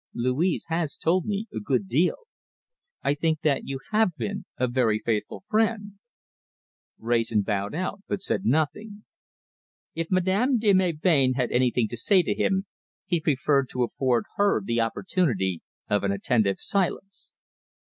"Louise 0.15 0.65
has 0.69 0.97
told 0.97 1.27
me 1.27 1.45
a 1.53 1.59
good 1.59 1.87
deal. 1.87 2.25
I 3.03 3.13
think 3.13 3.41
that 3.41 3.67
you 3.67 3.77
have 3.91 4.15
been 4.17 4.45
a 4.57 4.67
very 4.67 4.97
faithful 4.97 5.43
friend." 5.47 5.99
Wrayson 6.97 7.43
bowed 7.43 7.75
but 8.07 8.19
said 8.23 8.43
nothing. 8.43 9.05
If 9.93 10.09
Madame 10.09 10.57
de 10.57 10.73
Melbain 10.73 11.35
had 11.35 11.51
anything 11.51 11.87
to 11.89 11.97
say 11.97 12.23
to 12.23 12.33
him, 12.33 12.65
he 13.05 13.21
preferred 13.21 13.69
to 13.69 13.83
afford 13.83 14.25
her 14.37 14.59
the 14.65 14.81
opportunity 14.81 15.61
of 15.87 16.03
an 16.03 16.11
attentive 16.11 16.57
silence. 16.59 17.35